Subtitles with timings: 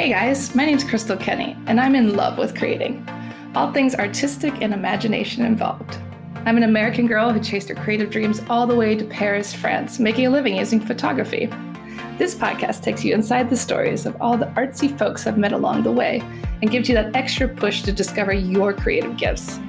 [0.00, 3.06] Hey guys, my name's Crystal Kenny, and I'm in love with creating.
[3.54, 5.98] All things artistic and imagination involved.
[6.46, 9.98] I'm an American girl who chased her creative dreams all the way to Paris, France,
[9.98, 11.50] making a living using photography.
[12.16, 15.82] This podcast takes you inside the stories of all the artsy folks I've met along
[15.82, 16.22] the way
[16.62, 19.60] and gives you that extra push to discover your creative gifts.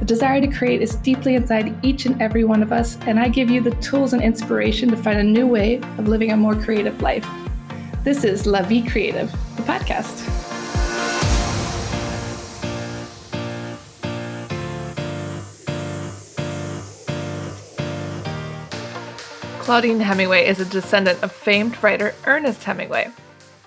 [0.00, 3.28] The desire to create is deeply inside each and every one of us, and I
[3.28, 6.56] give you the tools and inspiration to find a new way of living a more
[6.56, 7.28] creative life.
[8.04, 10.24] This is La Vie Creative, the podcast.
[19.58, 23.10] Claudine Hemingway is a descendant of famed writer Ernest Hemingway.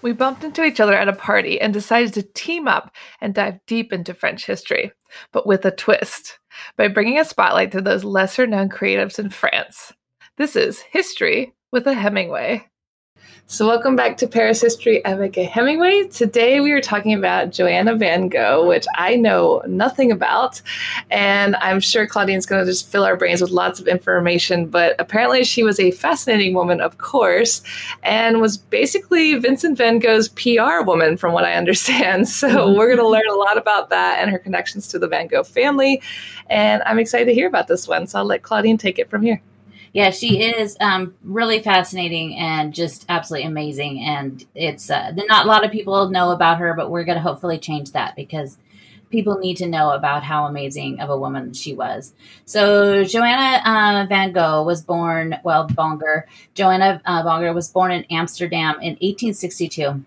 [0.01, 3.59] We bumped into each other at a party and decided to team up and dive
[3.67, 4.93] deep into French history,
[5.33, 6.39] but with a twist,
[6.77, 9.91] by bringing a spotlight to those lesser known creatives in France.
[10.37, 12.69] This is History with a Hemingway.
[13.51, 16.07] So, welcome back to Paris History avec Hemingway.
[16.07, 20.61] Today we are talking about Johanna Van Gogh, which I know nothing about.
[21.09, 24.67] And I'm sure Claudine's going to just fill our brains with lots of information.
[24.67, 27.61] But apparently, she was a fascinating woman, of course,
[28.03, 32.29] and was basically Vincent Van Gogh's PR woman, from what I understand.
[32.41, 32.77] So, mm-hmm.
[32.77, 35.43] we're going to learn a lot about that and her connections to the Van Gogh
[35.43, 36.01] family.
[36.49, 38.07] And I'm excited to hear about this one.
[38.07, 39.41] So, I'll let Claudine take it from here.
[39.93, 43.99] Yeah, she is um, really fascinating and just absolutely amazing.
[44.01, 47.21] And it's uh, not a lot of people know about her, but we're going to
[47.21, 48.57] hopefully change that because
[49.09, 52.13] people need to know about how amazing of a woman she was.
[52.45, 56.23] So Johanna uh, Van Gogh was born, well, Bonger.
[56.53, 60.05] Johanna uh, Bonger was born in Amsterdam in 1862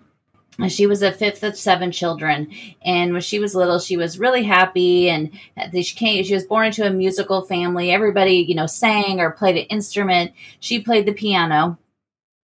[0.68, 2.50] she was a fifth of seven children.
[2.84, 5.30] And when she was little she was really happy and
[5.72, 7.90] she came she was born into a musical family.
[7.90, 10.32] Everybody you know sang or played an instrument.
[10.60, 11.78] She played the piano.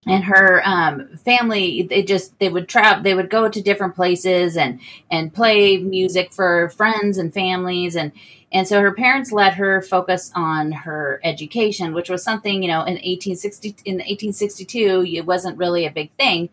[0.07, 4.57] And her um, family they just they would travel they would go to different places
[4.57, 4.79] and
[5.11, 7.95] and play music for friends and families.
[7.95, 8.11] And
[8.51, 12.81] and so her parents let her focus on her education which was something you know
[12.81, 16.49] in 1860 in 1862 it wasn't really a big thing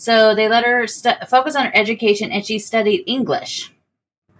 [0.00, 3.70] so they let her st- focus on her education, and she studied English.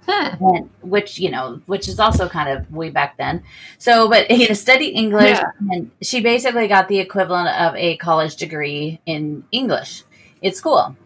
[0.06, 0.34] Huh.
[0.40, 3.42] And, which you know, which is also kind of way back then.
[3.76, 5.50] So, but you know, studied English, yeah.
[5.70, 10.04] and she basically got the equivalent of a college degree in English
[10.42, 10.96] at school.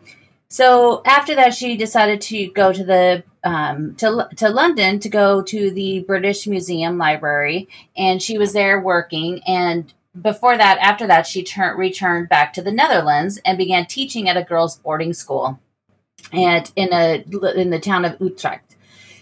[0.46, 5.42] So after that, she decided to go to the um, to to London to go
[5.42, 9.42] to the British Museum Library, and she was there working.
[9.48, 14.28] And before that, after that, she tur- returned back to the Netherlands and began teaching
[14.28, 15.58] at a girls' boarding school,
[16.32, 17.24] and in a
[17.56, 18.76] in the town of Utrecht.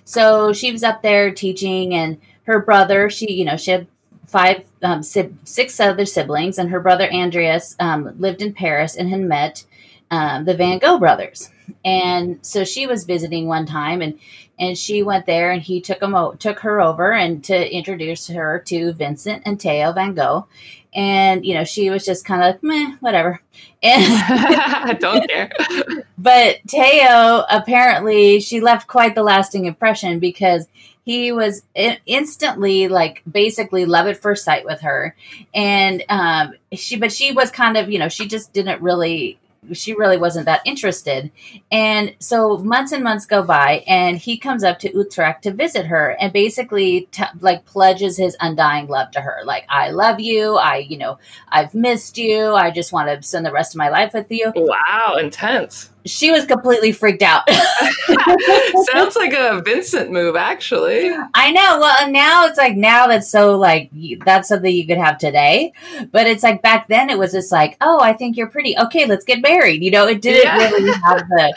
[0.04, 3.86] So she was up there teaching, and her brother, she you know she had
[4.26, 9.20] five um, six other siblings, and her brother Andreas um, lived in Paris and had
[9.20, 9.64] met
[10.10, 11.50] um, the Van Gogh brothers.
[11.84, 14.18] And so she was visiting one time, and
[14.58, 18.58] and she went there, and he took him took her over and to introduce her
[18.66, 20.46] to Vincent and Theo Van Gogh
[20.94, 23.40] and you know she was just kind of meh, whatever.
[23.84, 25.50] And I don't care.
[26.18, 30.68] but Theo apparently she left quite the lasting impression because
[31.04, 31.62] he was
[32.06, 35.16] instantly like basically love at first sight with her
[35.52, 39.36] and um she but she was kind of you know she just didn't really
[39.72, 41.30] she really wasn't that interested.
[41.70, 45.86] And so months and months go by, and he comes up to Utrecht to visit
[45.86, 49.42] her and basically t- like pledges his undying love to her.
[49.44, 50.56] Like, I love you.
[50.56, 51.18] I, you know,
[51.48, 52.54] I've missed you.
[52.54, 54.52] I just want to spend the rest of my life with you.
[54.54, 57.48] Wow, intense she was completely freaked out.
[58.92, 61.10] Sounds like a Vincent move, actually.
[61.34, 61.78] I know.
[61.80, 63.90] Well, now it's like now that's so like
[64.24, 65.72] that's something you could have today,
[66.10, 68.76] but it's like back then it was just like, oh, I think you're pretty.
[68.78, 69.82] Okay, let's get married.
[69.82, 70.56] You know, it didn't yeah.
[70.56, 71.54] really have the.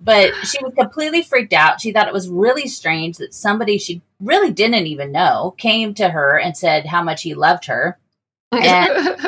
[0.00, 1.80] But she was completely freaked out.
[1.80, 6.08] She thought it was really strange that somebody she really didn't even know came to
[6.08, 7.98] her and said how much he loved her.
[8.50, 9.18] And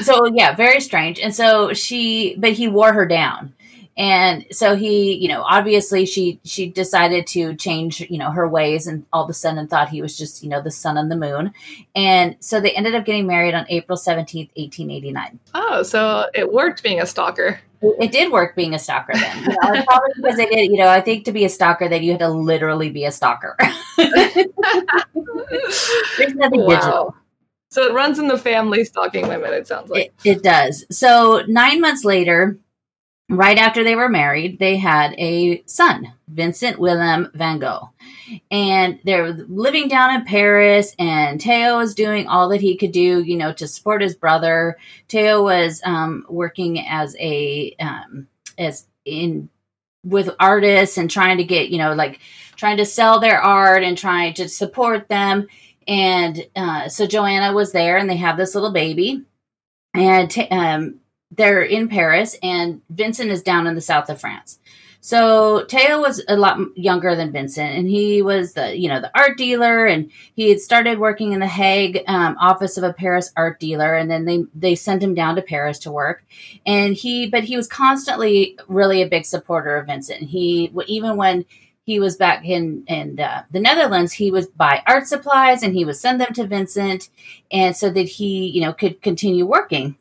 [0.00, 1.20] so yeah, very strange.
[1.20, 3.52] And so she, but he wore her down
[3.96, 8.86] and so he you know obviously she she decided to change you know her ways
[8.86, 11.16] and all of a sudden thought he was just you know the sun and the
[11.16, 11.52] moon.
[11.94, 16.82] And so they ended up getting married on april 17th 1889 oh so it worked
[16.82, 17.60] being a stalker.
[18.00, 19.42] It, did work being a stalker then.
[19.42, 22.02] You know, probably because they did you know i think to be a stalker that
[22.02, 23.56] you had to literally be a stalker.
[26.18, 26.68] There's nothing wow.
[26.68, 27.14] digital.
[27.68, 30.12] So it runs in the family stalking women it sounds like.
[30.24, 30.84] It, it does.
[30.90, 32.58] So nine months later
[33.30, 37.90] right after they were married, they had a son, Vincent Willem van Gogh.
[38.50, 43.22] And they're living down in Paris, and Theo was doing all that he could do,
[43.22, 44.76] you know, to support his brother.
[45.08, 48.28] Theo was um, working as a, um,
[48.58, 49.48] as in
[50.04, 52.20] with artists and trying to get, you know, like
[52.56, 55.48] trying to sell their art and trying to support them.
[55.86, 59.24] And uh, so Johanna was there, and they have this little baby,
[59.92, 61.00] and um,
[61.30, 64.58] they're in Paris, and Vincent is down in the south of France.
[65.04, 69.10] So Theo was a lot younger than Vincent, and he was the you know the
[69.14, 73.30] art dealer, and he had started working in the Hague um, office of a Paris
[73.36, 76.24] art dealer, and then they they sent him down to Paris to work,
[76.64, 80.22] and he but he was constantly really a big supporter of Vincent.
[80.22, 81.44] He even when
[81.82, 85.84] he was back in in uh, the Netherlands, he would buy art supplies and he
[85.84, 87.10] would send them to Vincent,
[87.52, 89.98] and so that he you know could continue working.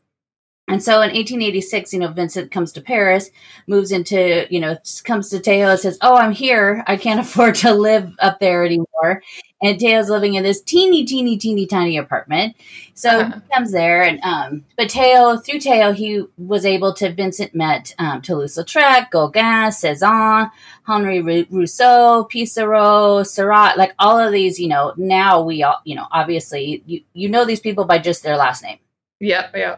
[0.70, 3.30] And so in 1886, you know, Vincent comes to Paris,
[3.68, 6.84] moves into, you know, comes to Theo and says, Oh, I'm here.
[6.88, 9.22] I can't afford to live up there anymore.
[9.62, 12.56] And Theo's living in this teeny, teeny, teeny, tiny apartment.
[12.94, 13.40] So uh-huh.
[13.40, 14.04] he comes there.
[14.04, 19.72] And, um, but Theo, through Theo, he was able to, Vincent met um, Toulouse-Lautrec, Gauguin,
[19.72, 20.50] Cezanne,
[20.86, 26.08] Henri Rousseau, Pissarro, Seurat, like all of these, you know, now we all, you know,
[26.12, 28.80] obviously you, you know these people by just their last name.
[29.20, 29.78] Yeah, yeah.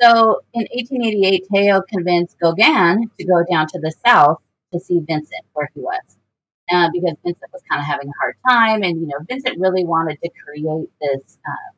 [0.00, 4.38] So in 1888, Theo convinced Gauguin to go down to the south
[4.72, 6.16] to see Vincent where he was.
[6.72, 9.84] Uh, because Vincent was kind of having a hard time, and you know, Vincent really
[9.84, 11.74] wanted to create this uh,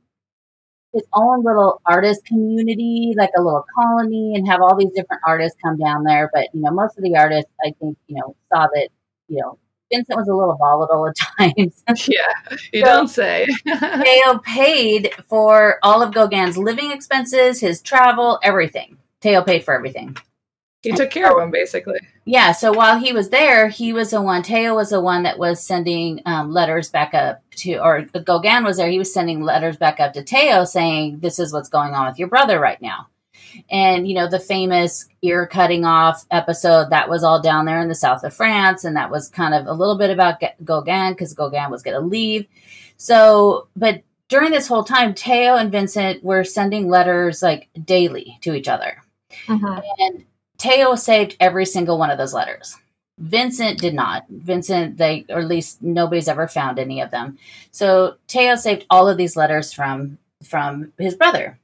[0.93, 5.57] his own little artist community, like a little colony, and have all these different artists
[5.65, 6.31] come down there.
[6.33, 8.89] But you know, most of the artists, I think, you know, saw that
[9.29, 9.59] you know
[9.93, 11.15] Vincent was a little volatile at
[11.57, 12.09] times.
[12.09, 13.47] yeah, you so don't say.
[13.67, 18.99] Theo paid for all of Gauguin's living expenses, his travel, everything.
[19.21, 20.17] Theo paid for everything.
[20.83, 22.01] He took care of him, basically.
[22.25, 22.51] Yeah.
[22.51, 24.43] So while he was there, he was the one.
[24.43, 28.79] Theo was the one that was sending um, letters back up to, or Gauguin was
[28.79, 28.91] there.
[28.91, 32.19] He was sending letters back up to Theo saying, "This is what's going on with
[32.19, 33.07] your brother right now."
[33.71, 37.89] And, you know, the famous ear cutting off episode that was all down there in
[37.89, 38.85] the south of France.
[38.85, 42.07] And that was kind of a little bit about Gauguin because Gauguin was going to
[42.07, 42.47] leave.
[42.97, 48.55] So, but during this whole time, Theo and Vincent were sending letters like daily to
[48.55, 49.03] each other.
[49.47, 49.81] Mm-hmm.
[49.99, 50.25] And
[50.59, 52.77] Theo saved every single one of those letters.
[53.19, 54.25] Vincent did not.
[54.29, 57.39] Vincent, they, or at least nobody's ever found any of them.
[57.71, 61.59] So Theo saved all of these letters from from his brother.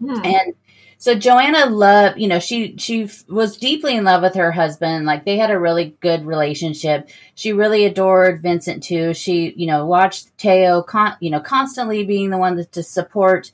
[0.00, 0.20] Hmm.
[0.24, 0.54] And
[1.04, 5.04] so Johanna loved, you know, she she was deeply in love with her husband.
[5.04, 7.10] Like they had a really good relationship.
[7.34, 9.12] She really adored Vincent too.
[9.12, 13.52] She, you know, watched Theo, con- you know, constantly being the one that, to support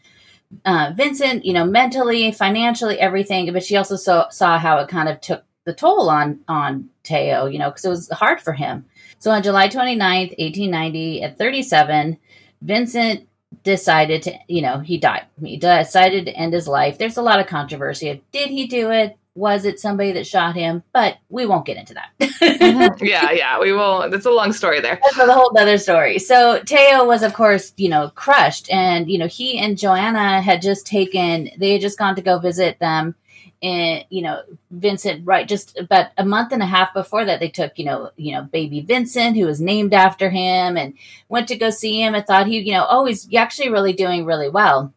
[0.64, 3.52] uh, Vincent, you know, mentally, financially, everything.
[3.52, 7.46] But she also saw saw how it kind of took the toll on on Theo,
[7.46, 8.84] you know, because it was hard for him.
[9.18, 12.16] So on July 29th, 1890, at 37,
[12.62, 13.26] Vincent
[13.62, 15.26] decided to, you know, he died.
[15.42, 16.98] He decided to end his life.
[16.98, 18.22] There's a lot of controversy.
[18.32, 19.16] Did he do it?
[19.34, 20.82] Was it somebody that shot him?
[20.92, 22.10] But we won't get into that.
[22.20, 23.04] mm-hmm.
[23.04, 24.02] Yeah, yeah, we will.
[24.02, 24.98] It's a long story there.
[25.02, 26.18] That's a whole other story.
[26.18, 30.62] So Theo was, of course, you know, crushed, and you know, he and Johanna had
[30.62, 31.50] just taken.
[31.58, 33.14] They had just gone to go visit them
[33.62, 37.48] and you know Vincent right just about a month and a half before that they
[37.48, 40.94] took you know you know baby Vincent who was named after him and
[41.28, 44.24] went to go see him and thought he you know oh he's actually really doing
[44.24, 44.92] really well.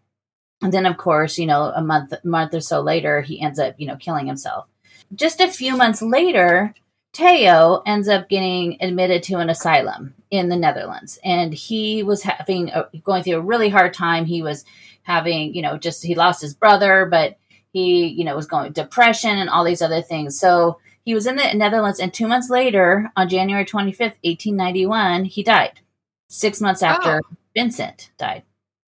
[0.61, 3.75] And then of course you know a month month or so later he ends up
[3.77, 4.67] you know killing himself.
[5.13, 6.73] Just a few months later
[7.13, 11.19] Theo ends up getting admitted to an asylum in the Netherlands.
[11.23, 14.25] And he was having a, going through a really hard time.
[14.25, 14.65] He was
[15.03, 17.37] having you know just he lost his brother but
[17.73, 20.39] he, you know, was going depression and all these other things.
[20.39, 25.43] So he was in the Netherlands, and two months later, on January 25th, 1891, he
[25.43, 25.81] died.
[26.29, 26.87] Six months oh.
[26.87, 27.35] after oh.
[27.55, 28.43] Vincent died.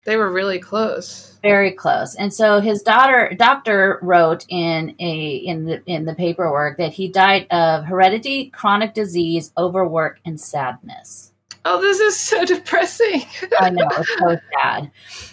[0.06, 1.38] They were really close.
[1.44, 2.16] Very close.
[2.16, 7.10] And so his daughter doctor wrote in a in the in the paperwork that he
[7.10, 11.34] died of heredity, chronic disease, overwork, and sadness.
[11.66, 13.24] Oh, this is so depressing.
[13.60, 14.92] I know, it's so sad.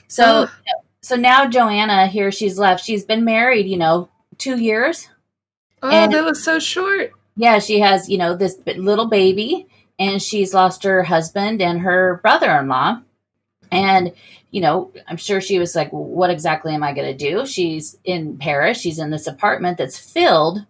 [0.08, 0.40] So oh.
[0.40, 2.82] you know, so now Johanna here, she's left.
[2.82, 4.08] She's been married, you know,
[4.38, 5.10] two years.
[5.82, 7.12] Oh, and, that was so short.
[7.36, 9.66] Yeah, she has, you know, this little baby,
[9.98, 13.02] and she's lost her husband and her brother-in-law.
[13.70, 14.12] And
[14.50, 17.98] you know, I'm sure she was like, "What exactly am I going to do?" She's
[18.04, 18.80] in Paris.
[18.80, 20.64] She's in this apartment that's filled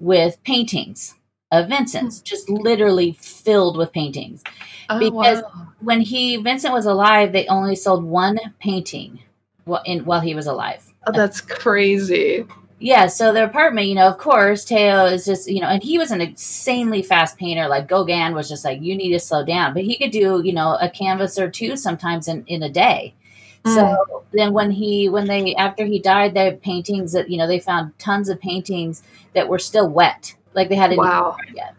[0.00, 1.14] with paintings
[1.52, 2.24] of Vincent's, hmm.
[2.24, 4.42] just literally filled with paintings.
[4.88, 5.68] Oh, because wow.
[5.80, 9.18] when he Vincent was alive, they only sold one painting
[9.64, 10.92] while, in, while he was alive.
[11.06, 12.46] Oh, that's crazy.
[12.80, 15.96] Yeah, so the apartment, you know, of course, Theo is just, you know, and he
[15.96, 17.66] was an insanely fast painter.
[17.66, 19.72] Like Gauguin was just like, you need to slow down.
[19.72, 23.14] But he could do, you know, a canvas or two sometimes in, in a day.
[23.64, 23.74] Mm.
[23.74, 27.60] So then when he, when they, after he died, the paintings that, you know, they
[27.60, 29.02] found tons of paintings
[29.32, 31.36] that were still wet Like they hadn't Wow.
[31.54, 31.74] yet.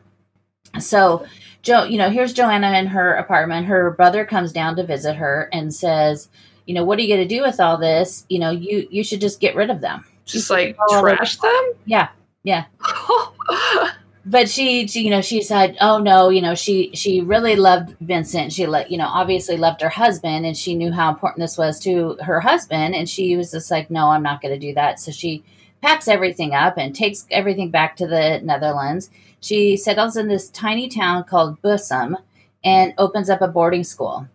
[0.79, 1.25] So,
[1.61, 3.67] Joe, you know, here's Johanna in her apartment.
[3.67, 6.29] Her brother comes down to visit her and says,
[6.65, 8.25] you know, what are you going to do with all this?
[8.29, 10.05] You know, you you should just get rid of them.
[10.25, 11.73] Just like trash them?
[11.85, 12.09] Yeah,
[12.43, 12.65] yeah.
[14.27, 17.95] But she, she, you know, she said, "Oh no, you know, she she really loved
[18.01, 18.51] Vincent.
[18.51, 21.79] She let, you know, obviously loved her husband, and she knew how important this was
[21.81, 22.95] to her husband.
[22.95, 24.99] And she was just like, no, I'm not going to do that.
[24.99, 25.43] So she
[25.83, 29.11] packs everything up and takes everything back to the Netherlands.
[29.41, 32.15] She settles in this tiny town called Bussum
[32.63, 34.27] and opens up a boarding school.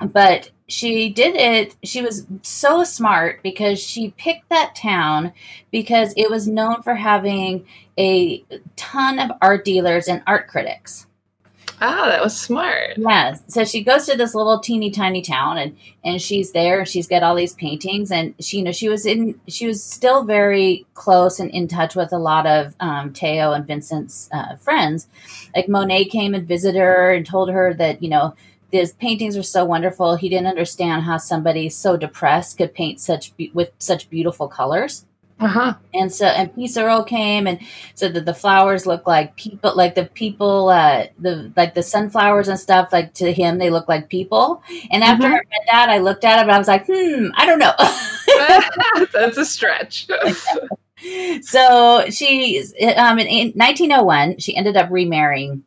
[0.00, 5.32] But she did it, she was so smart because she picked that town
[5.70, 7.66] because it was known for having
[7.98, 11.06] a ton of art dealers and art critics.
[11.80, 12.94] Oh, that was smart.
[12.96, 13.42] Yes.
[13.48, 17.06] So she goes to this little teeny tiny town and and she's there and she's
[17.06, 20.86] got all these paintings and she you know she was in she was still very
[20.94, 25.06] close and in touch with a lot of um, Theo and Vincent's uh, friends.
[25.54, 28.34] Like Monet came and visited her and told her that you know
[28.72, 30.16] his paintings were so wonderful.
[30.16, 35.06] He didn't understand how somebody so depressed could paint such be- with such beautiful colors.
[35.38, 35.74] Uh huh.
[35.92, 37.60] And so, and Pissarro came and
[37.94, 42.48] said that the flowers look like people, like the people, uh, the like the sunflowers
[42.48, 42.90] and stuff.
[42.90, 44.62] Like to him, they look like people.
[44.90, 45.32] And after Mhm.
[45.32, 47.74] I read that, I looked at it, and I was like, hmm, I don't know.
[49.12, 50.08] That's a stretch.
[51.42, 52.58] so she,
[52.96, 55.64] um, in 1901, she ended up remarrying,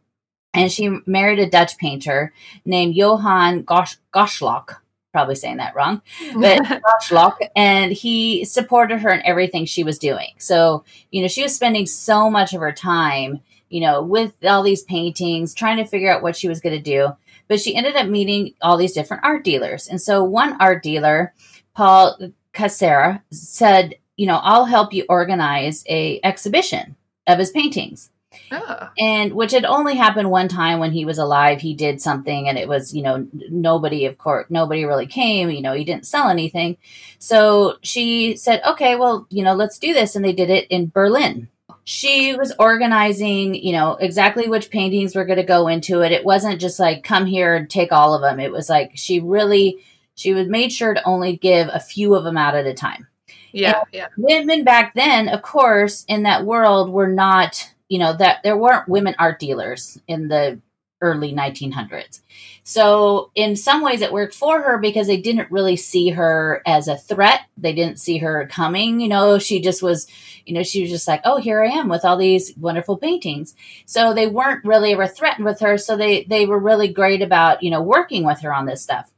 [0.54, 2.34] and she married a Dutch painter
[2.66, 4.78] named Johan Gosh, Gosschalk.
[5.12, 6.02] Probably saying that wrong.
[6.36, 6.60] but
[7.02, 10.30] Gosschalk, and he supported her in everything she was doing.
[10.38, 14.64] So, you know, she was spending so much of her time, you know, with all
[14.64, 17.16] these paintings, trying to figure out what she was going to do.
[17.48, 19.88] But she ended up meeting all these different art dealers.
[19.88, 21.34] And so one art dealer,
[21.74, 28.12] Paul Cassirer, said, you know, I'll help you organize a exhibition of his paintings
[28.52, 28.90] oh.
[28.98, 32.58] and which had only happened one time when he was alive he did something and
[32.58, 36.30] it was you know nobody of course nobody really came you know he didn't sell
[36.30, 36.78] anything.
[37.20, 40.90] So she said okay well you know let's do this and they did it in
[40.90, 41.50] berlin.
[41.84, 46.12] She was organizing you know exactly which paintings were going to go into it.
[46.12, 49.20] It wasn't just like come here and take all of them it was like she
[49.20, 49.84] really
[50.20, 53.08] she was made sure to only give a few of them out at a time.
[53.52, 54.08] Yeah, yeah.
[54.18, 58.88] women back then, of course, in that world were not, you know, that there weren't
[58.88, 60.62] women art dealers in the
[61.02, 62.22] early 1900s.
[62.64, 66.88] So, in some ways, it worked for her because they didn't really see her as
[66.88, 67.42] a threat.
[67.58, 69.00] They didn't see her coming.
[69.00, 70.08] You know, she just was,
[70.46, 73.56] you know, she was just like, oh, here I am with all these wonderful paintings.
[73.86, 75.78] So, they weren't really ever threatened with her.
[75.78, 79.12] So, they, they were really great about, you know, working with her on this stuff.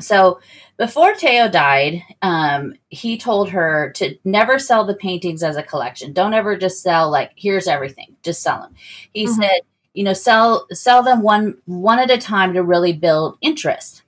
[0.00, 0.40] So,
[0.76, 6.12] before Theo died, um, he told her to never sell the paintings as a collection.
[6.12, 8.16] Don't ever just sell like here's everything.
[8.22, 8.74] Just sell them.
[9.12, 9.28] He Mhm.
[9.28, 9.60] said,
[9.94, 14.03] you know, sell sell them one one at a time to really build interest.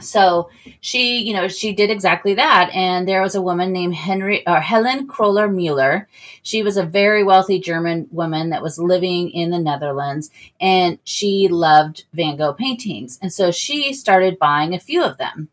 [0.00, 0.50] So
[0.80, 2.70] she, you know, she did exactly that.
[2.74, 6.08] And there was a woman named Henry or Helen Kroller Mueller.
[6.42, 11.48] She was a very wealthy German woman that was living in the Netherlands, and she
[11.48, 13.18] loved Van Gogh paintings.
[13.20, 15.48] And so she started buying a few of them.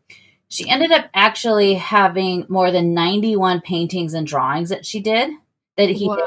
[0.48, 5.30] She ended up actually having more than 91 paintings and drawings that she did
[5.76, 6.16] that he Wow.
[6.16, 6.24] did.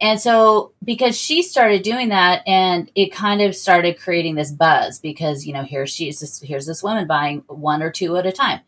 [0.00, 4.98] And so, because she started doing that, and it kind of started creating this buzz
[4.98, 8.32] because you know here she's this, here's this woman buying one or two at a
[8.32, 8.60] time.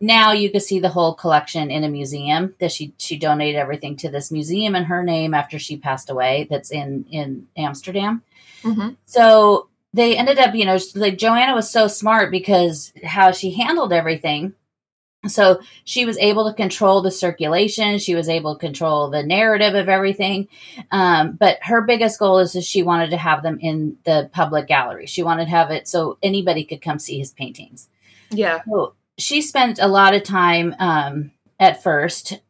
[0.00, 3.96] Now you can see the whole collection in a museum that she she donated everything
[3.98, 6.46] to this museum in her name after she passed away.
[6.50, 8.22] That's in in Amsterdam.
[8.62, 8.96] Mhm.
[9.06, 13.92] So they ended up, you know, like Johanna was so smart because how she handled
[13.92, 14.54] everything.
[15.28, 17.98] So she was able to control the circulation.
[17.98, 20.48] She was able to control the narrative of everything.
[20.90, 24.66] Um, but her biggest goal is that she wanted to have them in the public
[24.66, 25.06] gallery.
[25.06, 27.88] She wanted to have it so anybody could come see his paintings.
[28.30, 28.62] Yeah.
[28.66, 32.40] So she spent a lot of time um, at first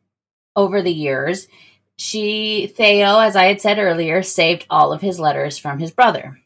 [0.55, 1.49] over the years.
[1.97, 6.40] She, Theo, as I had said earlier, saved all of his letters from his brother.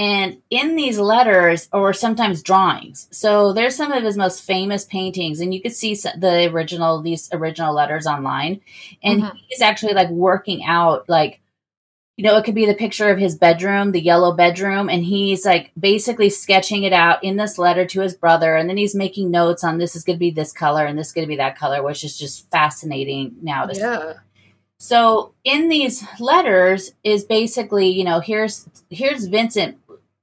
[0.00, 5.40] And in these letters, or sometimes drawings, so there's some of his most famous paintings,
[5.40, 8.62] and you could see the original, these original letters online.
[9.04, 9.36] And Mhm.
[9.48, 11.42] he's actually like working out, like,
[12.16, 15.44] you know, it could be the picture of his bedroom, the yellow bedroom, and he's
[15.44, 18.56] like basically sketching it out in this letter to his brother.
[18.56, 21.08] And then he's making notes on this is going to be this color and this
[21.08, 23.82] is going to be that color, which is just fascinating now to see.
[23.82, 24.14] Yeah.
[24.82, 29.76] So in these letters is basically, you know, here's here's Vincent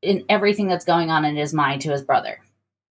[0.08, 2.40] in everything that's going on in his mind to his brother.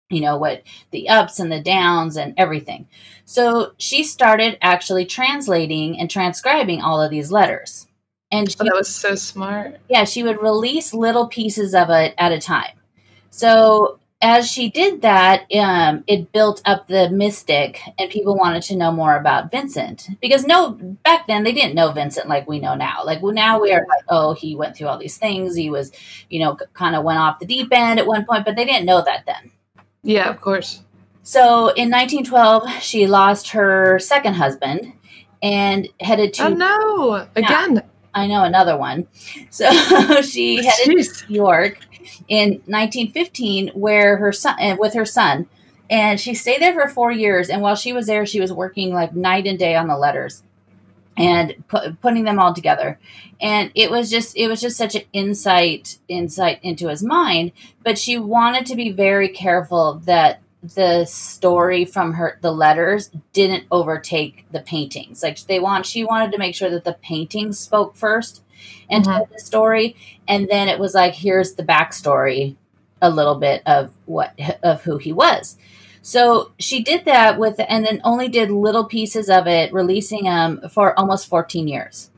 [0.10, 2.88] You know, what the ups and the downs and everything.
[3.26, 7.88] So she started actually translating and transcribing all of these letters.
[8.32, 9.80] And oh, she, Oh, that was so smart.
[9.90, 12.72] yeah, she would release little pieces of it at a time.
[13.30, 18.76] So as she did that, um, it built up the mystic, and people wanted to
[18.76, 22.74] know more about Vincent because no, back then they didn't know Vincent like we know
[22.74, 23.04] now.
[23.06, 25.56] Like well, now we are like, oh, he went through all these things.
[25.56, 25.92] He was,
[26.30, 28.88] you know, kind of went off the deep end at one point, but they didn't
[28.88, 29.52] know that then.
[30.02, 30.82] Yeah, of course.
[31.22, 34.94] So in 1912, she lost her second husband
[35.44, 37.28] and headed to Oh no!
[37.36, 37.84] Again.
[38.16, 39.08] I know another one.
[39.52, 39.70] So
[40.24, 41.20] she headed Jeez.
[41.20, 41.78] to New York
[42.28, 45.48] in 1915, where her son uh, with her son,
[45.90, 47.50] and she stayed there for four years.
[47.50, 50.44] And while she was there, she was working like night and day on the letters
[51.18, 53.00] and pu- putting them all together.
[53.42, 57.52] And it was just it was just such an insight insight into his mind.
[57.84, 63.66] But she wanted to be very careful that the story from her the letters didn't
[63.72, 67.96] overtake the paintings like they want she wanted to make sure that the paintings spoke
[67.96, 68.42] first
[68.90, 69.18] and Mhm.
[69.18, 69.96] told the story
[70.28, 72.56] and then it was like here's the backstory
[73.02, 74.34] a little bit of what
[74.64, 75.58] of who he was
[76.02, 80.62] so she did that with and then only did little pieces of it releasing them
[80.72, 82.10] for almost 14 years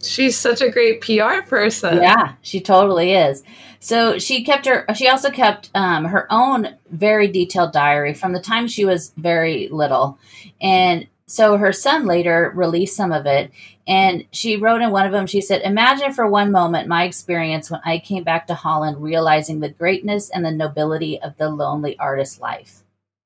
[0.00, 1.96] She's such a great PR person.
[2.00, 3.42] yeah, she totally is.
[3.80, 4.86] So she kept her.
[4.94, 9.66] She also kept um, her own very detailed diary from the time she was very
[9.72, 10.16] little,
[10.60, 13.50] and so her son later released some of it.
[13.88, 15.26] And she wrote in one of them.
[15.26, 19.60] She said, "Imagine for one moment my experience when I came back to Holland, realizing
[19.60, 22.82] the greatness and the nobility of the lonely artist life."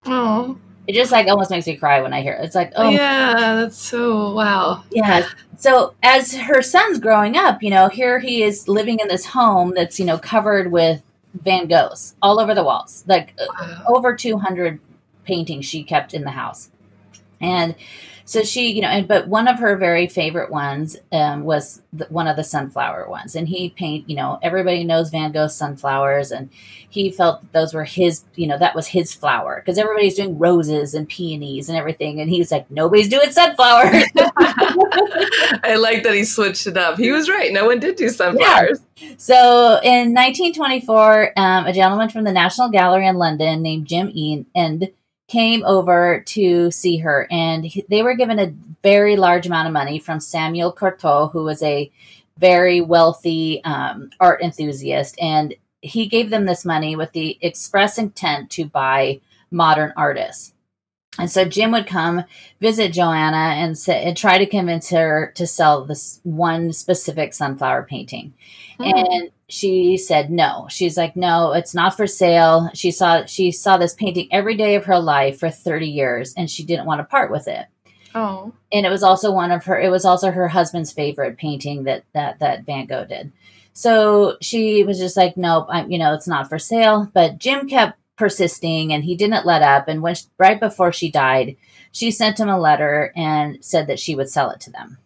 [0.07, 2.45] Oh, It just like almost makes me cry when I hear it.
[2.45, 4.85] It's like, oh yeah, that's so wow.
[4.91, 5.23] Yeah.
[5.59, 9.73] So as her son's growing up, you know, here he is living in this home
[9.75, 11.03] that's, you know, covered with
[11.35, 13.85] Van Goghs all over the walls, like uh, Wow.
[13.89, 14.81] over 200
[15.25, 16.71] paintings she kept in the house.
[17.43, 17.75] And
[18.25, 22.07] so she, you know, and but one of her very favorite ones um, was the,
[22.07, 23.35] one of the sunflower ones.
[23.35, 26.49] And he paint, you know, everybody knows Van Gogh's sunflowers, and
[26.89, 30.39] he felt that those were his, you know, that was his flower because everybody's doing
[30.39, 34.05] roses and peonies and everything, and he's like, nobody's doing sunflowers.
[35.65, 36.99] I like that he switched it up.
[36.99, 37.53] He was right.
[37.53, 38.81] No one did do sunflowers.
[39.19, 44.47] So in 1924, um, a gentleman from the National Gallery in London named Jim Ede
[44.55, 44.91] and
[45.33, 49.73] came over to see her, and he- they were given a very large amount of
[49.73, 51.91] money from Samuel Courtauld, who was a
[52.37, 58.51] very wealthy um, art enthusiast, and he gave them this money with the express intent
[58.51, 60.53] to buy modern artists.
[61.19, 62.25] And so Jim would come
[62.61, 67.85] visit Johanna and, say, and try to convince her to sell this one specific sunflower
[67.85, 68.33] painting.
[68.81, 68.85] Oh.
[68.85, 70.67] And she said no.
[70.71, 72.71] She's like no it's not for sale.
[72.73, 76.51] She saw she saw this painting every day of her life for 30 years and
[76.51, 77.67] she didn't want to part with it.
[78.15, 81.85] Oh, and it was also one of her it was also her husband's favorite painting
[81.85, 83.31] that that that van gogh did.
[83.75, 87.11] So she was just like nope i'm you know it's not for sale.
[87.13, 91.11] But jim kept persisting and he didn't let up and when she, right before she
[91.11, 91.57] died
[91.91, 94.99] she sent him a letter and said that she would sell it to them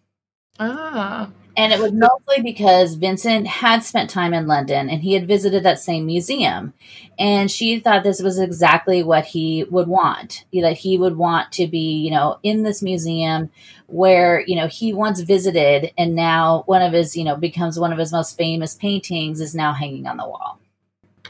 [0.58, 5.26] ah, and it was mostly because Vincent had spent time in London and he had
[5.26, 6.74] visited that same museum.
[7.18, 10.44] And she thought this was exactly what he would want.
[10.52, 13.50] That he would want to be, you know, in this museum
[13.86, 17.92] where, you know, he once visited and now one of his, you know, becomes one
[17.92, 20.60] of his most famous paintings is now hanging on the wall.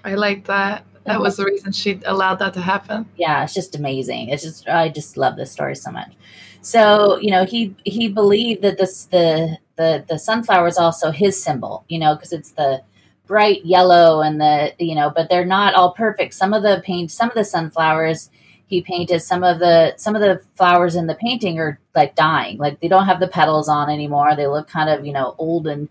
[0.02, 0.84] I like that.
[1.06, 3.06] That was the reason she allowed that to happen.
[3.16, 4.28] yeah, it's just amazing.
[4.28, 6.12] It's just I just love this story so much.
[6.60, 11.40] So you know he he believed that this the the the sunflower is also his
[11.40, 12.82] symbol, you know, because it's the
[13.26, 16.34] bright yellow and the you know, but they're not all perfect.
[16.34, 18.30] Some of the paint, some of the sunflowers
[18.68, 22.58] he painted, some of the some of the flowers in the painting are like dying,
[22.58, 24.34] like they don't have the petals on anymore.
[24.34, 25.88] They look kind of you know old and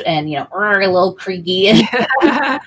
[0.00, 1.72] and you know a little creaky.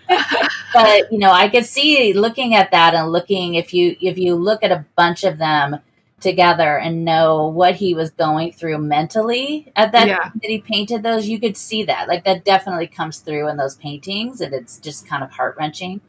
[0.73, 4.35] But you know i could see looking at that and looking if you if you
[4.35, 5.79] look at a bunch of them
[6.21, 10.17] together and know what he was going through mentally at that Yeah.
[10.19, 12.07] time that he painted those you could see that.
[12.07, 15.99] Like that definitely comes through in those paintings and it's just kind of heart-wrenching.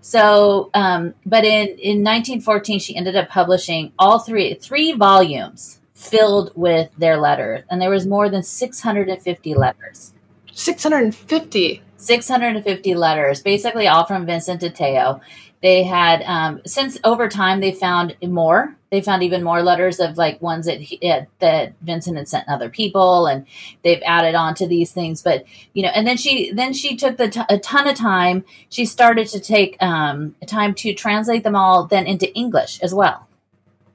[0.00, 6.52] So um but in in 1914 she ended up publishing all three three volumes filled
[6.54, 10.12] with their letters and there was more than 650 letters
[10.56, 11.82] 650.
[11.98, 15.20] 650 letters, basically all from Vincent de Theo.
[15.62, 18.74] They had, um, since over time, they found more.
[18.90, 22.48] They found even more letters of like ones that he, uh, that Vincent had sent
[22.48, 23.46] other people, and
[23.82, 25.22] they've added on to these things.
[25.22, 28.44] But you know, and then she then she took the t- a ton of time.
[28.68, 33.25] She started to take um, time to translate them all then into English as well.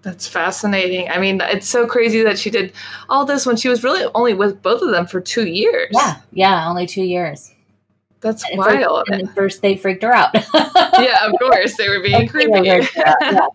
[0.02, 1.10] That's fascinating.
[1.10, 2.74] I mean, it's so crazy that she did
[3.08, 5.90] all this when she was really only with both of them for two years.
[5.92, 7.52] Yeah, yeah, only two years.
[8.22, 9.08] That's And wild.
[9.08, 10.30] First, and first they freaked her out.
[10.54, 12.62] yeah, of course they were being creepy.
[12.62, 13.48] Yeah, yeah.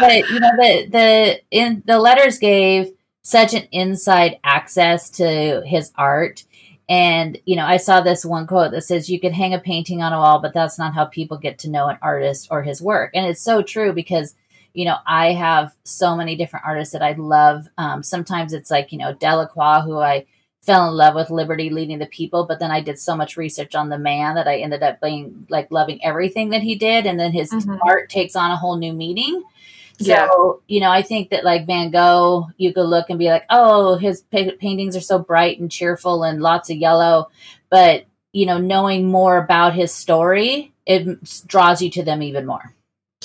[0.00, 5.92] but you know the the in the letters gave such an inside access to his
[5.96, 6.44] art
[6.88, 10.02] and you know i saw this one quote that says you could hang a painting
[10.02, 12.80] on a wall but that's not how people get to know an artist or his
[12.80, 14.34] work and it's so true because
[14.74, 18.92] you know i have so many different artists that i love um, sometimes it's like
[18.92, 20.24] you know delacroix who i
[20.62, 23.74] fell in love with liberty leading the people but then i did so much research
[23.74, 27.18] on the man that i ended up being like loving everything that he did and
[27.18, 27.78] then his Mhm.
[27.82, 29.42] art takes on a whole new meaning
[29.98, 30.28] so Yeah.
[30.74, 33.96] you know i think that like van gogh you could look and be like oh
[33.96, 37.28] his pa- paintings are so bright and cheerful and lots of yellow
[37.70, 42.74] but you know knowing more about his story it draws you to them even more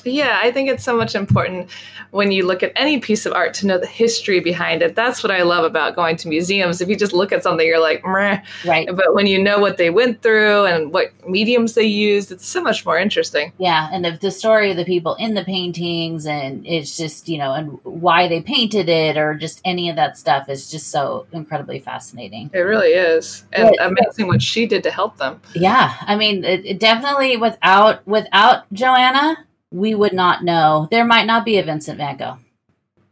[0.04, 1.70] Yeah, I think it's so much important
[2.12, 4.94] when you look at any piece of art to know the history behind it.
[4.94, 6.82] That's what I love about going to museums.
[6.82, 8.42] If you just look at something, you're like, Meh.
[8.66, 12.46] right but when you know what they went through and what mediums they used, it's
[12.46, 13.54] so much more interesting.
[13.58, 17.38] Yeah, and the, the story of the people in the paintings, and it's just you
[17.38, 21.26] know, and why they painted it, or just any of that stuff is just so
[21.32, 22.52] incredibly fascinating.
[22.54, 23.88] It really is, and Yeah.
[23.88, 25.42] amazing what she did to help them.
[25.56, 29.38] Yeah, I mean, it, it definitely without without Johanna,
[29.76, 30.88] we would not know.
[30.92, 32.38] There might not be a Vincent Van Gogh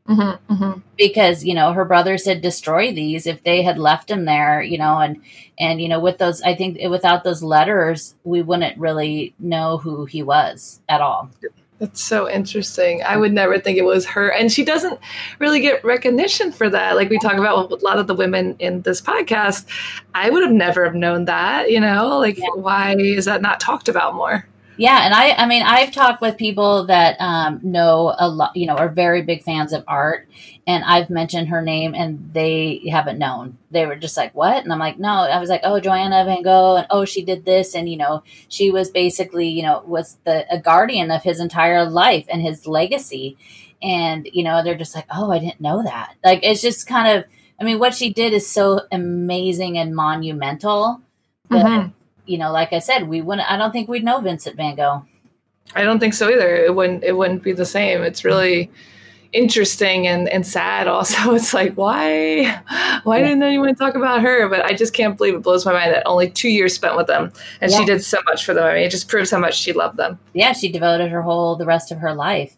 [0.08, 0.80] Mm-hmm, mm-hmm.
[0.97, 4.78] because you know her brother said destroy these if they had left him there, you
[4.78, 5.21] know, and
[5.58, 10.04] and you know with those, I think without those letters, we wouldn't really know who
[10.04, 11.30] he was at all.
[11.80, 13.02] That's so interesting.
[13.04, 14.30] I would never think it was her.
[14.32, 14.99] And she doesn't
[15.39, 16.95] really get recognition for that.
[16.95, 19.65] Like we talk about with a lot of the women in this podcast.
[20.13, 22.19] I would have never have known that, you know?
[22.19, 22.47] Like Yeah.
[22.56, 24.47] why is that not talked about more?
[24.75, 28.65] Yeah, and I I mean I've talked with people that um, know a lot, you
[28.65, 30.27] know, are very big fans of art,
[30.65, 33.57] and I've mentioned her name and they haven't known.
[33.69, 36.41] They were just like, "What?" And I'm like, "No." I was like, "Oh, Johanna Van
[36.41, 40.17] Gogh, and oh, she did this, and you know, she was basically, you know, was
[40.25, 43.38] the a guardian of his entire life and his legacy."
[43.83, 47.15] And you know, they're just like, "Oh, I didn't know that." Like it's just kind
[47.19, 47.25] of,
[47.59, 50.99] I mean, what she did is so amazing and monumental.
[51.51, 51.93] Mhm.
[52.25, 53.49] You know, like I said, we wouldn't.
[53.51, 55.05] I don't think we'd know Vincent Van Gogh.
[55.75, 56.55] I don't think so either.
[56.55, 58.03] It wouldn't it wouldn't be the same.
[58.03, 58.69] It's really
[59.31, 61.33] interesting and, and sad also.
[61.36, 62.43] It's like why
[63.03, 63.23] why Yeah.
[63.27, 64.47] didn't anyone talk about her?
[64.47, 67.07] But I just can't believe it blows my mind that only two years spent with
[67.07, 67.31] them
[67.62, 67.77] and Yeah.
[67.79, 68.63] she did so much for them.
[68.65, 70.19] I mean it just proves how much she loved them.
[70.33, 72.55] yeah, she devoted her whole the rest of her life.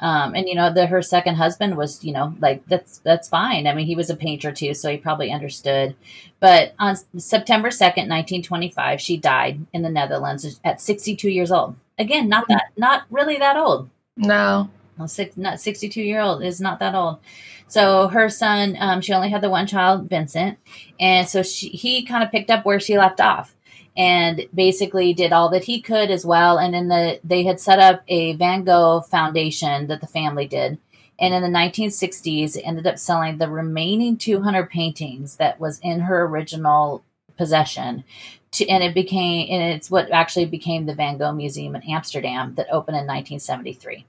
[0.00, 3.66] Um, and you know, the her second husband was, you know, like that's that's fine.
[3.66, 5.96] I mean, he was a painter too, so he probably understood.
[6.40, 11.30] But on September second, nineteen twenty five, she died in the Netherlands at sixty two
[11.30, 11.76] years old.
[11.98, 13.90] Again, not that, not really that old.
[14.16, 14.70] No.
[14.98, 17.18] Well, six, not 62 year old is not that old.
[17.68, 20.58] So her son, um, she only had the one child, Vincent,
[20.98, 23.54] and so she, he kind of picked up where she left off,
[23.98, 26.56] and basically did all that he could as well.
[26.56, 30.78] And in the they had set up a Van Gogh Foundation that the family did,
[31.18, 36.24] and in the 1960s, ended up selling the remaining 200 paintings that was in her
[36.24, 37.04] original
[37.36, 38.04] possession.
[38.52, 42.54] To, and it became, and it's what actually became the Van Gogh Museum in Amsterdam
[42.54, 44.06] that opened in 1973.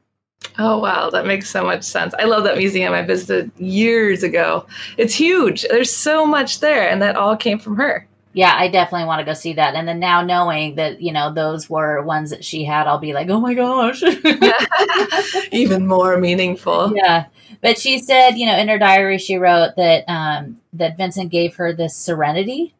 [0.58, 2.14] Oh wow, that makes so much sense.
[2.18, 2.94] I love that museum.
[2.94, 4.66] I visited years ago.
[4.98, 5.64] It's huge.
[5.64, 8.08] There's so much there, and that all came from her.
[8.34, 9.74] Yeah, I definitely want to go see that.
[9.74, 13.14] And then now knowing that, you know, those were ones that she had, I'll be
[13.14, 14.04] like, oh my gosh.
[15.52, 16.94] Even more meaningful.
[16.96, 17.26] yeah.
[17.62, 21.56] But she said, you know, in her diary, she wrote that um, that Vincent gave
[21.56, 22.76] her this serenity,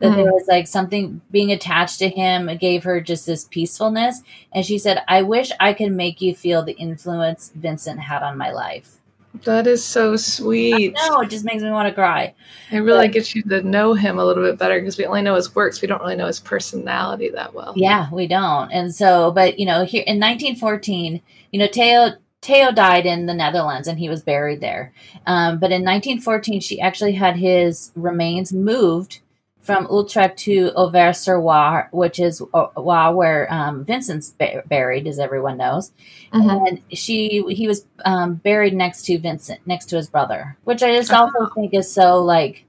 [0.00, 0.16] that Mm.
[0.16, 4.20] there was like something being attached to him gave her just this peacefulness.
[4.52, 8.36] And she said, I wish I could make you feel the influence Vincent had on
[8.36, 8.98] my life.
[9.44, 10.94] That is so sweet.
[11.08, 12.34] No, it just makes me want to cry.
[12.70, 15.22] It really But- gets you to know him a little bit better because we only
[15.22, 15.80] know his works.
[15.80, 17.72] We don't really know his personality that well.
[17.74, 18.70] Yeah, we don't.
[18.70, 23.34] And so, but you know, here in 1914, you know, Theo Theo died in the
[23.34, 24.92] Netherlands and he was buried there.
[25.26, 29.20] Um, but in 1914, she actually had his remains moved
[29.62, 32.66] from Utrecht to Auvers-sur-Loire, which is uh,
[33.12, 35.92] where um, Vincent's ba- buried, as everyone knows.
[36.32, 36.68] Mhm.
[36.68, 40.96] And she he was um, buried next to Vincent, next to his brother, which I
[40.96, 42.64] just also think is so like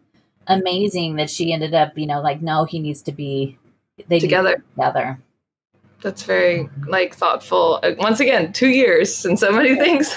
[0.47, 3.57] amazing that she ended up, you know, like no, he needs to be
[4.07, 4.63] they need to be Together.
[4.75, 5.19] together.
[6.03, 7.79] That's very like thoughtful.
[7.81, 10.13] Uh, Once again, two years and so many things.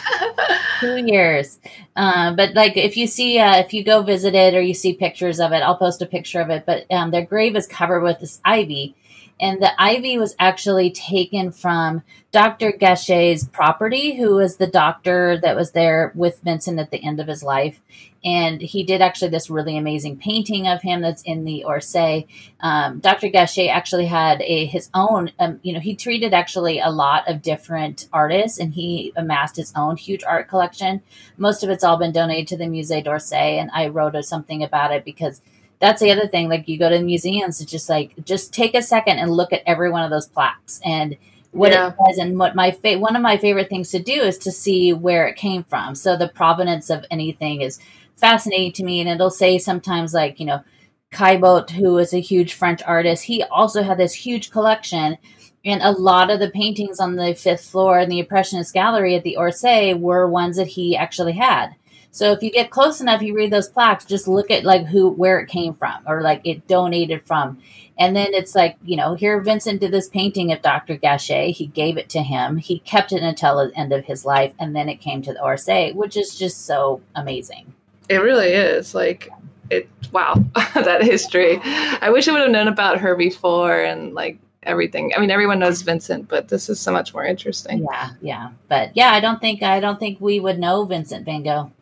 [0.81, 1.61] Two years,
[1.95, 4.95] uh, but like if you see uh, if you go visit it or you see
[4.95, 6.67] pictures of it, I'll post a picture of it.
[6.67, 8.97] But um, their grave is covered with this ivy,
[9.39, 12.73] And the ivy was actually taken from Dr.
[12.73, 17.27] Gachet's property, who was the doctor that was there with Vincent at the end of
[17.27, 17.81] his life.
[18.25, 22.27] And he did actually this really amazing painting of him that's in the Orsay.
[22.61, 23.29] Um, Dr.
[23.29, 27.43] Gachet actually had a his own, um, you know, he treated actually a lot of
[27.43, 31.03] different artists and he amassed his own huge art collection.
[31.37, 33.61] Most of it's all been donated to the Musée d'Orsay.
[33.61, 35.41] And I wrote something about it because
[35.79, 36.49] that's the other thing.
[36.49, 39.53] Like you go to the museums, it's just like just take a second and look
[39.53, 41.17] at every one of those plaques and
[41.53, 41.89] what yeah.
[41.89, 42.19] it says.
[42.19, 45.27] And what my fa- one of my favorite things to do is to see where
[45.27, 45.95] it came from.
[45.95, 47.79] So the provenance of anything is
[48.17, 50.63] fascinating to me, and it'll say sometimes like you know.
[51.13, 55.17] Caillebotte, who is a huge French artist, he also had this huge collection
[55.67, 59.25] and a lot of the paintings on the fifth floor in the Impressionist Gallery at
[59.25, 61.75] the Orsay were ones that he actually had.
[62.17, 65.11] So if you get close enough, you read those plaques, just look at like who,
[65.11, 67.59] where it came from or like it donated from.
[67.99, 70.97] And then it's like, you know, here Vincent did this painting of Dr.
[70.97, 71.51] Gachet.
[71.53, 72.57] He gave it to him.
[72.57, 74.55] He kept it until the end of his life.
[74.59, 77.75] And then it came to the Orsay, which is just so amazing.
[78.09, 78.95] It really is.
[78.95, 79.29] Like,
[79.69, 80.43] it, wow,
[80.75, 81.61] that history.
[81.63, 85.13] I wish I would have known about her before and like everything.
[85.15, 87.87] I mean, everyone knows Vincent, but this is so much more interesting.
[87.93, 88.51] Yeah, yeah.
[88.69, 91.73] But yeah, I don't think I don't think we would know Vincent Van Gogh.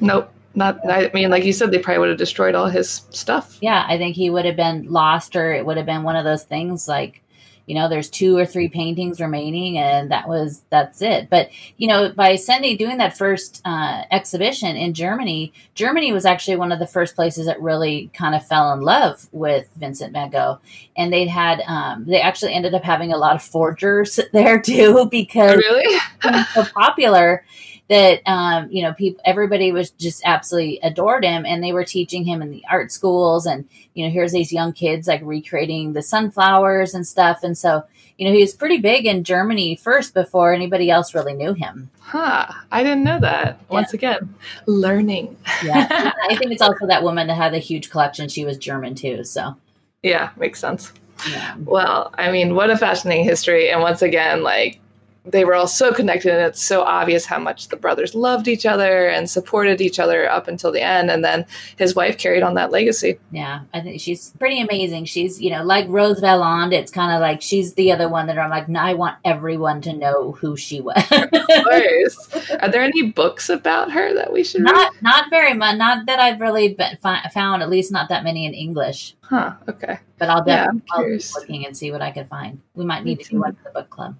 [0.00, 0.32] Nope.
[0.54, 3.58] Not, I mean, like you said, they probably would have destroyed all his stuff.
[3.60, 6.24] Yeah, I think he would have been lost, or it would have been one of
[6.24, 7.20] those things like
[7.66, 11.86] you know there's two or three paintings remaining and that was that's it but you
[11.86, 16.78] know by Sende doing that first uh, exhibition in germany germany was actually one of
[16.78, 20.58] the first places that really kind of fell in love with vincent van gogh
[20.96, 25.06] and they had um, they actually ended up having a lot of forgers there too
[25.10, 25.98] because really
[26.54, 27.44] so popular
[27.88, 32.24] that um, you know people everybody was just absolutely adored him and they were teaching
[32.24, 36.02] him in the art schools and you know here's these young kids like recreating the
[36.02, 37.42] sunflowers and stuff.
[37.42, 37.84] And so
[38.18, 41.90] you know he was pretty big in germany first before anybody else really knew him.
[42.00, 42.46] Huh.
[42.72, 43.58] I didn't know that.
[43.60, 43.64] Yeah.
[43.68, 44.34] once again
[44.66, 45.36] learning.
[45.64, 46.12] Yeah.
[46.30, 48.28] I think it's also that woman that had a huge collection.
[48.28, 49.56] She was german too so.
[50.02, 50.92] Yeah makes sense.
[51.30, 51.54] Yeah.
[51.64, 53.70] well i mean what a fascinating history.
[53.70, 54.80] And once again like
[55.26, 58.64] they were all so connected and it's so obvious how much the brothers loved each
[58.64, 61.44] other and supported each other up until the end and then
[61.76, 63.18] his wife carried on that legacy.
[63.30, 65.04] Yeah i think she's pretty amazing.
[65.04, 68.38] She's you know like rose valland it's kind of like she's the other one that
[68.38, 70.96] i'm like i want everyone to know who she was.
[71.10, 75.02] Are there any books about her that we should not read?
[75.02, 76.96] not very much not that i've really been,
[77.32, 79.16] found at least not that many in english.
[79.22, 79.98] Huh okay.
[80.18, 82.60] But i'll definitely yeah, I'll be looking and see what i can find.
[82.74, 84.16] We might need to do one for the book club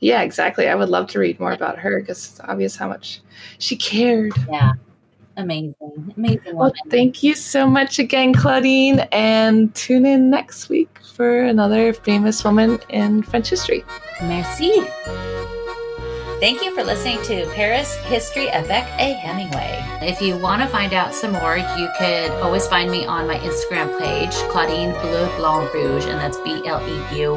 [0.00, 0.68] yeah, exactly.
[0.68, 3.20] I would love to read more about her because it's obvious how much
[3.58, 4.32] she cared.
[4.48, 4.72] Yeah.
[5.36, 5.74] Amazing.
[6.16, 6.56] Amazing woman.
[6.56, 9.00] Well, thank you so much again, Claudine.
[9.12, 13.84] And tune in next week for another famous woman in French history.
[14.22, 14.86] Merci.
[16.40, 19.78] Thank you for listening to Paris History avec a Hemingway.
[20.00, 23.36] If you want to find out some more, you could always find me on my
[23.40, 27.36] Instagram page, Claudine Bleu Blonde Rouge, and that's B L E U,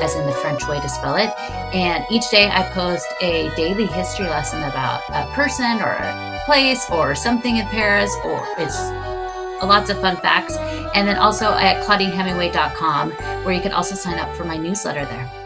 [0.00, 1.30] as in the French way to spell it.
[1.74, 6.88] And each day I post a daily history lesson about a person or a place
[6.92, 8.78] or something in Paris, or it's
[9.60, 10.56] lots of fun facts.
[10.94, 13.10] And then also at claudinehemingway.com,
[13.42, 15.45] where you can also sign up for my newsletter there.